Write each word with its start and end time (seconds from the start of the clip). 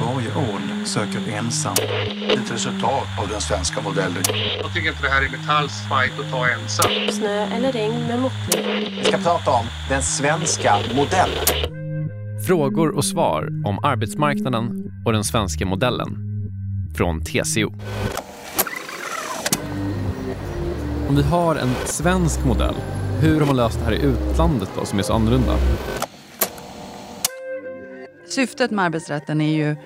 Varje 0.00 0.34
ål 0.34 0.86
söker 0.86 1.32
ensam. 1.38 1.74
Ett 2.28 2.52
resultat 2.52 3.06
av 3.22 3.28
den 3.28 3.40
svenska 3.40 3.80
modellen. 3.80 4.22
Jag 4.62 4.74
tycker 4.74 4.88
inte 4.88 5.02
det 5.02 5.08
här 5.08 5.22
är 5.22 5.30
Metalls 5.30 5.72
fight 5.88 6.20
att 6.20 6.30
ta 6.30 6.48
ensam. 6.48 6.90
Snö 7.10 7.46
eller 7.56 7.72
regn 7.72 8.06
med 8.06 8.20
måttlig. 8.20 8.64
Vi 8.98 9.04
ska 9.04 9.18
prata 9.18 9.50
om 9.50 9.66
den 9.88 10.02
svenska 10.02 10.74
modellen. 10.94 11.44
Frågor 12.46 12.96
och 12.96 13.04
svar 13.04 13.48
om 13.64 13.78
arbetsmarknaden 13.84 14.92
och 15.04 15.12
den 15.12 15.24
svenska 15.24 15.66
modellen. 15.66 16.16
Från 16.96 17.24
TCO. 17.24 17.72
Om 21.08 21.16
vi 21.16 21.22
har 21.22 21.56
en 21.56 21.74
svensk 21.84 22.44
modell, 22.44 22.74
hur 23.20 23.40
har 23.40 23.46
man 23.46 23.56
löst 23.56 23.78
det 23.78 23.84
här 23.84 23.92
i 23.92 24.02
utlandet 24.02 24.68
då 24.78 24.84
som 24.84 24.98
är 24.98 25.02
så 25.02 25.12
annorlunda? 25.12 25.56
Syftet 28.32 28.70
med 28.70 28.84
arbetsrätten 28.84 29.40
är 29.40 29.56
ju 29.56 29.76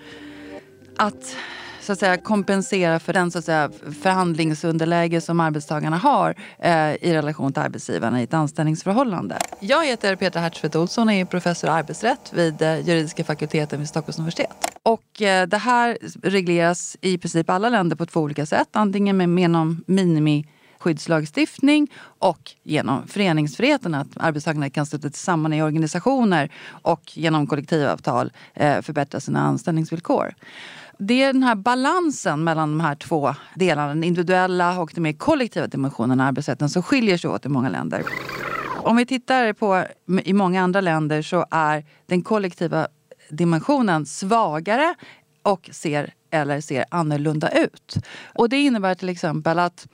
att 0.97 1.37
så 1.81 1.93
att 1.93 1.99
säga, 1.99 2.17
kompensera 2.17 2.99
för 2.99 3.13
den 3.13 3.31
så 3.31 3.39
att 3.39 3.45
säga, 3.45 3.71
förhandlingsunderläge 4.03 5.21
som 5.21 5.41
arbetstagarna 5.41 5.97
har 5.97 6.35
eh, 6.59 6.91
i 6.91 7.13
relation 7.15 7.53
till 7.53 7.63
arbetsgivarna 7.63 8.21
i 8.21 8.25
ett 8.25 8.35
anställningsförhållande. 8.35 9.39
Jag 9.61 9.87
heter 9.87 10.17
Petra 10.17 10.41
Hertzfeldt 10.41 10.77
Olsson 10.77 11.09
och 11.09 11.15
är 11.15 11.25
professor 11.25 11.71
i 11.71 11.73
arbetsrätt 11.73 12.33
vid 12.35 12.63
eh, 12.63 12.81
juridiska 12.81 13.25
fakulteten 13.25 13.79
vid 13.79 13.89
Stockholms 13.89 14.19
universitet. 14.19 14.57
Och 14.83 15.23
eh, 15.23 15.47
det 15.47 15.59
här 15.59 15.99
regleras 16.23 16.97
i 17.01 17.19
princip 17.19 17.51
alla 17.51 17.69
länder 17.69 17.97
på 17.97 18.07
två 18.07 18.21
olika 18.21 18.47
sätt. 18.47 18.69
Antingen 18.73 19.17
med 19.17 19.41
genom 19.41 19.85
minimi 19.87 20.47
skyddslagstiftning 20.79 21.93
och 22.19 22.53
genom 22.63 23.07
föreningsfriheten, 23.07 23.95
att 23.95 24.09
arbetstagarna 24.17 24.71
kan 24.71 24.87
sluta 24.87 25.09
sig 25.11 25.19
samman 25.19 25.53
i 25.53 25.63
organisationer 25.63 26.53
och 26.69 27.17
genom 27.17 27.47
kollektivavtal 27.47 28.33
eh, 28.55 28.83
förbättra 28.83 29.21
sina 29.21 29.41
anställningsvillkor. 29.41 30.35
Det 30.99 31.23
är 31.23 31.33
den 31.33 31.43
här 31.43 31.55
balansen 31.55 32.45
mellan 32.45 32.71
de 32.71 32.81
här 32.81 32.95
två 32.95 33.35
delarna, 33.55 33.89
den 33.89 34.05
individuella 34.05 34.81
och 34.81 34.91
den 34.95 35.03
mer 35.03 35.13
kollektiva 35.13 35.67
dimensionen 35.67 36.21
av 36.21 36.27
arbetsrätten 36.27 36.69
som 36.69 36.83
skiljer 36.83 37.19
sig 37.19 37.31
åt 37.31 37.47
i 37.47 37.49
många 37.49 37.69
länder. 37.69 38.03
Om 38.87 38.97
vi 38.97 39.07
tittar 39.07 39.53
på 39.53 39.85
i 40.25 40.33
många 40.33 40.63
andra 40.63 40.81
länder 40.81 41.23
så 41.23 41.47
är 41.51 41.85
den 42.07 42.23
kollektiva 42.23 42.89
dimensionen 43.31 44.07
svagare 44.07 44.95
och 45.43 45.71
ser 45.73 46.15
eller 46.31 46.61
ser 46.61 46.85
annorlunda 46.89 47.49
ut. 47.49 47.97
Och 48.25 48.49
det 48.49 48.57
innebär 48.57 48.95
till 48.95 49.09
exempel 49.09 49.59
att 49.59 49.89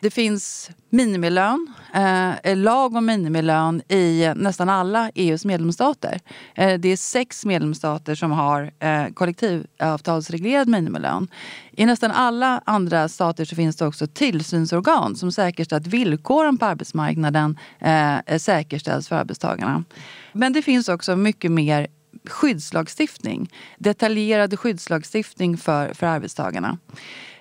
det 0.00 0.10
finns 0.10 0.70
minimilön, 0.90 1.74
eh, 1.94 2.56
lag 2.56 2.96
om 2.96 3.06
minimilön 3.06 3.82
i 3.88 4.32
nästan 4.36 4.68
alla 4.68 5.10
EUs 5.14 5.44
medlemsstater. 5.44 6.20
Eh, 6.54 6.78
det 6.78 6.88
är 6.88 6.96
sex 6.96 7.44
medlemsstater 7.44 8.14
som 8.14 8.30
har 8.30 8.70
eh, 8.78 9.06
kollektivavtalsreglerad 9.14 10.68
minimilön. 10.68 11.28
I 11.72 11.86
nästan 11.86 12.10
alla 12.10 12.62
andra 12.66 13.08
stater 13.08 13.44
så 13.44 13.56
finns 13.56 13.76
det 13.76 13.86
också 13.86 14.06
tillsynsorgan 14.06 15.16
som 15.16 15.32
säkerställer 15.32 15.80
att 15.80 15.86
villkoren 15.86 16.58
på 16.58 16.64
arbetsmarknaden 16.64 17.58
eh, 17.80 18.38
säkerställs 18.38 19.08
för 19.08 19.16
arbetstagarna. 19.16 19.84
Men 20.32 20.52
det 20.52 20.62
finns 20.62 20.88
också 20.88 21.16
mycket 21.16 21.52
mer 21.52 21.86
skyddslagstiftning. 22.24 23.52
Detaljerad 23.78 24.58
skyddslagstiftning 24.58 25.56
för, 25.56 25.94
för 25.94 26.06
arbetstagarna. 26.06 26.78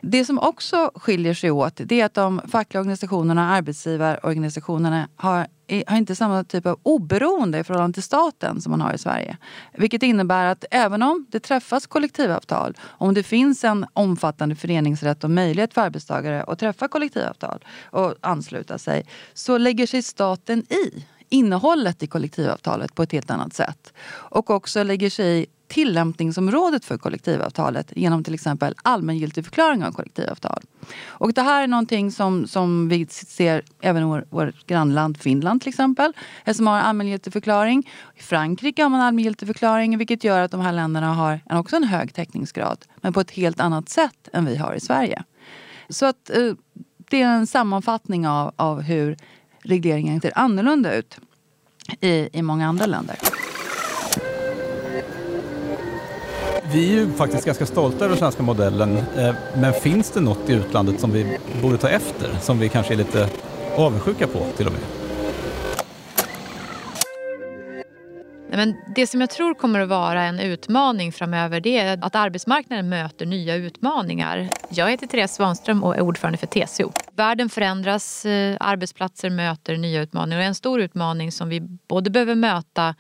Det 0.01 0.25
som 0.25 0.39
också 0.39 0.91
skiljer 0.95 1.33
sig 1.33 1.51
åt 1.51 1.73
det 1.85 2.01
är 2.01 2.05
att 2.05 2.13
de 2.13 2.41
fackliga 2.47 2.81
organisationerna, 2.81 3.49
arbetsgivarorganisationerna 3.49 5.07
har, 5.15 5.47
har 5.87 5.97
inte 5.97 6.15
samma 6.15 6.43
typ 6.43 6.65
av 6.65 6.79
oberoende 6.83 7.59
i 7.59 7.63
förhållande 7.63 7.93
till 7.93 8.03
staten 8.03 8.61
som 8.61 8.71
man 8.71 8.81
har 8.81 8.93
i 8.93 8.97
Sverige. 8.97 9.37
Vilket 9.73 10.03
innebär 10.03 10.45
att 10.45 10.65
även 10.71 11.03
om 11.03 11.25
det 11.29 11.39
träffas 11.39 11.87
kollektivavtal, 11.87 12.77
om 12.81 13.13
det 13.13 13.23
finns 13.23 13.63
en 13.63 13.85
omfattande 13.93 14.55
föreningsrätt 14.55 15.23
och 15.23 15.31
möjlighet 15.31 15.73
för 15.73 15.81
arbetstagare 15.81 16.43
att 16.43 16.59
träffa 16.59 16.87
kollektivavtal 16.87 17.65
och 17.83 18.15
ansluta 18.21 18.77
sig, 18.77 19.05
så 19.33 19.57
lägger 19.57 19.87
sig 19.87 20.01
staten 20.03 20.59
i 20.59 21.05
innehållet 21.29 22.03
i 22.03 22.07
kollektivavtalet 22.07 22.95
på 22.95 23.03
ett 23.03 23.11
helt 23.11 23.31
annat 23.31 23.53
sätt. 23.53 23.93
Och 24.09 24.49
också 24.49 24.83
lägger 24.83 25.09
sig 25.09 25.41
i 25.41 25.45
tillämpningsområdet 25.67 26.85
för 26.85 26.97
kollektivavtalet 26.97 27.93
genom 27.95 28.23
till 28.23 28.33
exempel 28.33 28.75
allmängiltigförklaring 28.81 29.83
av 29.83 29.91
kollektivavtal. 29.91 30.61
Och 31.07 31.33
det 31.33 31.41
här 31.41 31.63
är 31.63 31.67
någonting 31.67 32.11
som, 32.11 32.47
som 32.47 32.89
vi 32.89 33.07
ser 33.07 33.61
även 33.81 34.03
i 34.03 34.23
vårt 34.29 34.67
grannland 34.67 35.17
Finland 35.17 35.61
till 35.61 35.69
exempel, 35.69 36.13
som 36.55 36.67
har 36.67 36.79
allmängiltigförklaring. 36.79 37.89
I 38.15 38.21
Frankrike 38.21 38.83
har 38.83 38.89
man 38.89 39.01
allmängiltigförklaring 39.01 39.97
vilket 39.97 40.23
gör 40.23 40.39
att 40.39 40.51
de 40.51 40.61
här 40.61 40.73
länderna 40.73 41.13
har 41.13 41.39
också 41.49 41.75
en 41.75 41.83
hög 41.83 42.13
täckningsgrad 42.13 42.85
men 43.01 43.13
på 43.13 43.19
ett 43.19 43.31
helt 43.31 43.59
annat 43.59 43.89
sätt 43.89 44.29
än 44.33 44.45
vi 44.45 44.55
har 44.55 44.73
i 44.73 44.79
Sverige. 44.79 45.23
Så 45.89 46.05
att 46.05 46.29
eh, 46.29 46.53
det 47.09 47.21
är 47.21 47.27
en 47.27 47.47
sammanfattning 47.47 48.27
av, 48.27 48.53
av 48.55 48.81
hur 48.81 49.17
regleringen 49.67 50.21
ser 50.21 50.31
annorlunda 50.35 50.95
ut 50.95 51.17
i, 52.01 52.29
i 52.33 52.41
många 52.41 52.67
andra 52.67 52.85
länder. 52.85 53.15
Vi 56.71 56.89
är 56.89 56.93
ju 56.93 57.11
faktiskt 57.11 57.45
ganska 57.45 57.65
stolta 57.65 57.97
över 57.97 58.09
den 58.09 58.17
svenska 58.17 58.43
modellen. 58.43 58.97
Eh, 58.97 59.35
men 59.55 59.73
finns 59.73 60.11
det 60.11 60.21
något 60.21 60.49
i 60.49 60.53
utlandet 60.53 60.99
som 60.99 61.11
vi 61.11 61.37
borde 61.61 61.77
ta 61.77 61.89
efter? 61.89 62.29
Som 62.41 62.59
vi 62.59 62.69
kanske 62.69 62.93
är 62.93 62.97
lite 62.97 63.29
avundsjuka 63.75 64.27
på 64.27 64.45
till 64.57 64.67
och 64.67 64.73
med? 64.73 65.06
Men 68.57 68.75
det 68.95 69.07
som 69.07 69.21
jag 69.21 69.29
tror 69.29 69.53
kommer 69.53 69.79
att 69.79 69.89
vara 69.89 70.23
en 70.23 70.39
utmaning 70.39 71.11
framöver 71.11 71.59
det 71.59 71.77
är 71.77 71.99
att 72.01 72.15
arbetsmarknaden 72.15 72.89
möter 72.89 73.25
nya 73.25 73.55
utmaningar. 73.55 74.49
Jag 74.69 74.89
heter 74.89 75.07
Therese 75.07 75.35
Svanström 75.35 75.83
och 75.83 75.95
är 75.95 76.01
ordförande 76.01 76.37
för 76.37 76.47
TCO. 76.47 76.91
Världen 77.15 77.49
förändras, 77.49 78.25
eh, 78.25 78.57
arbetsplatser 78.59 79.29
möter 79.29 79.77
nya 79.77 80.01
utmaningar 80.01 80.39
och 80.39 80.45
en 80.45 80.55
stor 80.55 80.81
utmaning 80.81 81.31
som 81.31 81.49
vi 81.49 81.61
både 81.87 82.09
behöver 82.09 82.35
möta 82.35 82.95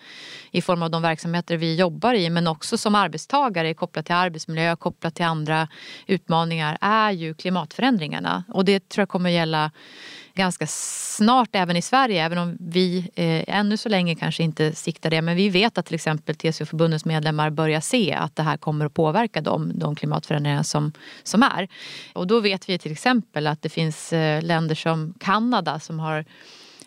i 0.51 0.61
form 0.61 0.83
av 0.83 0.91
de 0.91 1.01
verksamheter 1.01 1.57
vi 1.57 1.75
jobbar 1.75 2.13
i 2.13 2.29
men 2.29 2.47
också 2.47 2.77
som 2.77 2.95
arbetstagare 2.95 3.73
kopplat 3.73 4.05
till 4.05 4.15
arbetsmiljö, 4.15 4.75
kopplat 4.75 5.15
till 5.15 5.25
andra 5.25 5.67
utmaningar 6.07 6.77
är 6.81 7.11
ju 7.11 7.33
klimatförändringarna. 7.33 8.43
Och 8.47 8.65
det 8.65 8.89
tror 8.89 9.01
jag 9.01 9.09
kommer 9.09 9.29
att 9.29 9.35
gälla 9.35 9.71
ganska 10.37 10.67
snart 10.67 11.49
även 11.51 11.77
i 11.77 11.81
Sverige, 11.81 12.25
även 12.25 12.37
om 12.37 12.57
vi 12.59 13.09
eh, 13.15 13.55
ännu 13.57 13.77
så 13.77 13.89
länge 13.89 14.15
kanske 14.15 14.43
inte 14.43 14.75
siktar 14.75 15.09
det. 15.09 15.21
Men 15.21 15.35
vi 15.35 15.49
vet 15.49 15.77
att 15.77 15.85
till 15.85 15.95
exempel 15.95 16.35
TCO-förbundets 16.35 17.05
medlemmar 17.05 17.49
börjar 17.49 17.81
se 17.81 18.13
att 18.13 18.35
det 18.35 18.43
här 18.43 18.57
kommer 18.57 18.85
att 18.85 18.93
påverka 18.93 19.41
dem, 19.41 19.71
de 19.75 19.95
klimatförändringar 19.95 20.63
som, 20.63 20.91
som 21.23 21.43
är. 21.43 21.67
Och 22.13 22.27
då 22.27 22.39
vet 22.39 22.69
vi 22.69 22.77
till 22.77 22.91
exempel 22.91 23.47
att 23.47 23.61
det 23.61 23.69
finns 23.69 24.13
eh, 24.13 24.43
länder 24.43 24.75
som 24.75 25.13
Kanada 25.19 25.79
som 25.79 25.99
har 25.99 26.25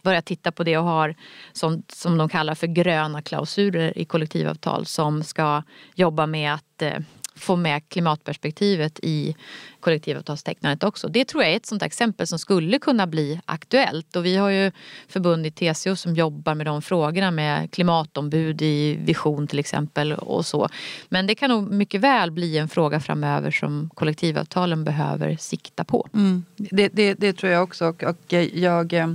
börjat 0.02 0.24
titta 0.24 0.52
på 0.52 0.64
det 0.64 0.78
och 0.78 0.84
har 0.84 1.14
som, 1.52 1.82
som 1.88 2.18
de 2.18 2.28
kallar 2.28 2.54
för 2.54 2.66
gröna 2.66 3.22
klausuler 3.22 3.98
i 3.98 4.04
kollektivavtal 4.04 4.86
som 4.86 5.22
ska 5.22 5.62
jobba 5.94 6.26
med 6.26 6.54
att 6.54 6.82
eh, 6.82 6.98
få 7.34 7.56
med 7.56 7.88
klimatperspektivet 7.88 9.00
i 9.02 9.36
kollektivavtalstecknandet 9.80 10.84
också. 10.84 11.08
Det 11.08 11.24
tror 11.24 11.42
jag 11.42 11.52
är 11.52 11.56
ett 11.56 11.66
sånt 11.66 11.82
exempel 11.82 12.26
som 12.26 12.38
skulle 12.38 12.78
kunna 12.78 13.06
bli 13.06 13.40
aktuellt. 13.44 14.16
Och 14.16 14.26
vi 14.26 14.36
har 14.36 14.50
ju 14.50 14.72
förbund 15.08 15.46
i 15.46 15.50
TCO 15.50 15.96
som 15.96 16.14
jobbar 16.14 16.54
med 16.54 16.66
de 16.66 16.82
frågorna 16.82 17.30
med 17.30 17.70
klimatombud 17.70 18.62
i 18.62 18.94
Vision 18.94 19.46
till 19.46 19.58
exempel 19.58 20.12
och 20.12 20.46
så. 20.46 20.68
Men 21.08 21.26
det 21.26 21.34
kan 21.34 21.50
nog 21.50 21.70
mycket 21.70 22.00
väl 22.00 22.30
bli 22.30 22.58
en 22.58 22.68
fråga 22.68 23.00
framöver 23.00 23.50
som 23.50 23.90
kollektivavtalen 23.94 24.84
behöver 24.84 25.36
sikta 25.36 25.84
på. 25.84 26.08
Mm. 26.14 26.44
Det, 26.56 26.88
det, 26.88 27.14
det, 27.14 27.32
tror 27.32 27.52
jag 27.52 27.62
också. 27.62 27.86
Och, 27.86 28.02
och 28.02 28.32
jag 28.52 28.92
eh, 28.92 29.12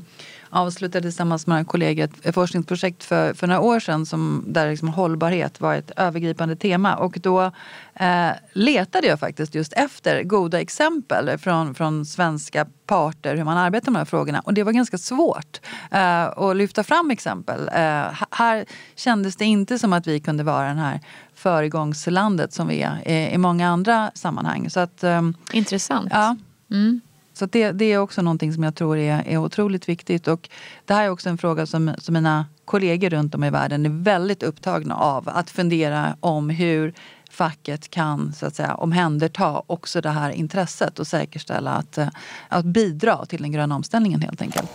avslutade 0.55 1.01
tillsammans 1.01 1.47
med 1.47 1.53
några 1.53 1.65
kollegor 1.65 2.09
ett 2.23 2.35
forskningsprojekt 2.35 3.03
för, 3.03 3.33
för 3.33 3.47
några 3.47 3.61
år 3.61 3.79
sedan 3.79 4.05
som, 4.05 4.43
där 4.47 4.69
liksom 4.69 4.87
hållbarhet 4.87 5.61
var 5.61 5.75
ett 5.75 5.91
övergripande 5.95 6.55
tema. 6.55 6.95
Och 6.95 7.17
då 7.21 7.51
eh, 7.93 8.29
letade 8.53 9.07
jag 9.07 9.19
faktiskt 9.19 9.55
just 9.55 9.73
efter 9.73 10.23
goda 10.23 10.61
exempel 10.61 11.37
från, 11.37 11.75
från 11.75 12.05
svenska 12.05 12.65
parter 12.85 13.35
hur 13.35 13.43
man 13.43 13.57
arbetar 13.57 13.91
med 13.91 13.97
de 13.97 13.99
här 13.99 14.05
frågorna. 14.05 14.39
Och 14.39 14.53
det 14.53 14.63
var 14.63 14.71
ganska 14.71 14.97
svårt 14.97 15.61
eh, 15.91 16.23
att 16.23 16.55
lyfta 16.55 16.83
fram 16.83 17.11
exempel. 17.11 17.67
Eh, 17.67 18.23
här 18.31 18.65
kändes 18.95 19.35
det 19.35 19.45
inte 19.45 19.79
som 19.79 19.93
att 19.93 20.07
vi 20.07 20.19
kunde 20.19 20.43
vara 20.43 20.67
den 20.67 20.77
här 20.77 20.99
föregångslandet 21.33 22.53
som 22.53 22.67
vi 22.67 22.81
är 22.81 23.07
i, 23.07 23.33
i 23.33 23.37
många 23.37 23.69
andra 23.69 24.11
sammanhang. 24.13 24.69
Så 24.69 24.79
att, 24.79 25.03
eh, 25.03 25.21
Intressant. 25.51 26.09
Ja. 26.11 26.35
Mm. 26.71 27.01
Så 27.37 27.45
det, 27.45 27.71
det, 27.71 27.85
är 27.85 27.97
också 27.97 28.21
någonting 28.21 28.53
som 28.53 28.63
jag 28.63 28.75
tror 28.75 28.97
är, 28.97 29.23
är 29.27 29.37
otroligt 29.37 29.89
viktigt. 29.89 30.27
Och 30.27 30.49
det 30.85 30.93
här 30.93 31.03
är 31.03 31.09
också 31.09 31.29
en 31.29 31.37
fråga 31.37 31.65
som, 31.65 31.95
som 31.97 32.13
mina 32.13 32.45
kollegor 32.65 33.09
runt 33.09 33.35
om 33.35 33.43
i 33.43 33.49
världen 33.49 33.85
är 33.85 34.03
väldigt 34.03 34.43
upptagna 34.43 34.95
av. 34.95 35.29
Att 35.29 35.49
fundera 35.49 36.17
om 36.19 36.49
hur 36.49 36.93
facket 37.29 37.89
kan 37.89 38.33
så 38.33 38.45
att 38.45 38.55
säga, 38.55 38.75
omhänderta 38.75 39.63
också 39.67 40.01
det 40.01 40.09
här 40.09 40.29
intresset 40.29 40.99
och 40.99 41.07
säkerställa 41.07 41.71
att, 41.71 41.97
eh, 41.97 42.07
att 42.49 42.65
bidra 42.65 43.25
till 43.25 43.41
den 43.41 43.51
gröna 43.51 43.75
omställningen 43.75 44.21
helt 44.21 44.41
enkelt. 44.41 44.71